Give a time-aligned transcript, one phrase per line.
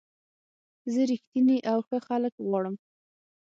[0.91, 2.75] زه رښتیني او ښه خلک غواړم.